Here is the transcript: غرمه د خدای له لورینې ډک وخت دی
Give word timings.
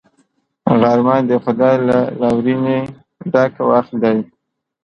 غرمه 0.79 1.15
د 1.29 1.31
خدای 1.43 1.75
له 1.87 1.97
لورینې 2.19 2.79
ډک 3.31 3.53
وخت 3.69 3.93
دی 4.03 4.17